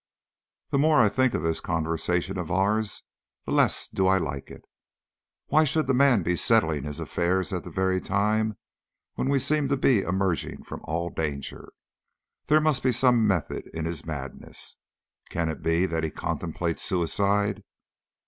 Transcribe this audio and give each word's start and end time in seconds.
The 0.71 0.79
more 0.79 0.99
I 0.99 1.09
think 1.09 1.35
of 1.35 1.43
this 1.43 1.59
conversation 1.61 2.39
of 2.39 2.49
ours 2.49 3.03
the 3.45 3.51
less 3.51 3.87
do 3.87 4.07
I 4.07 4.17
like 4.17 4.49
it. 4.49 4.63
Why 5.49 5.63
should 5.63 5.85
the 5.85 5.93
man 5.93 6.23
be 6.23 6.35
settling 6.35 6.85
his 6.85 6.99
affairs 6.99 7.53
at 7.53 7.63
the 7.63 7.69
very 7.69 8.01
time 8.01 8.57
when 9.13 9.29
we 9.29 9.37
seem 9.37 9.67
to 9.67 9.77
be 9.77 10.01
emerging 10.01 10.63
from 10.63 10.81
all 10.85 11.11
danger? 11.11 11.71
There 12.47 12.59
must 12.59 12.81
be 12.81 12.91
some 12.91 13.27
method 13.27 13.67
in 13.75 13.85
his 13.85 14.03
madness. 14.03 14.75
Can 15.29 15.49
it 15.49 15.61
be 15.61 15.85
that 15.85 16.03
he 16.03 16.09
contemplates 16.09 16.81
suicide? 16.81 17.63